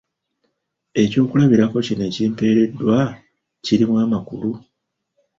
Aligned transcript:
Ekyokulabirako 1.01 1.77
kino 1.85 2.03
ekimpeereddwa 2.09 2.97
kirimu 3.63 3.95
amakulu? 4.03 4.51